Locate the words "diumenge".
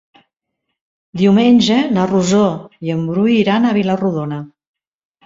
1.19-1.77